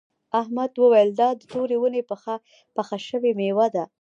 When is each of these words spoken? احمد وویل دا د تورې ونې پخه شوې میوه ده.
احمد 0.39 0.71
وویل 0.77 1.09
دا 1.19 1.29
د 1.39 1.41
تورې 1.51 1.77
ونې 1.79 2.01
پخه 2.77 2.97
شوې 3.07 3.31
میوه 3.39 3.67
ده. 3.75 3.83